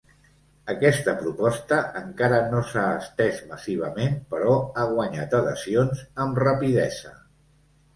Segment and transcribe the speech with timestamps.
[0.73, 7.19] Aquesta proposta encara no s'ha estès massivament però ha guanyat adhesions amb rapidesa.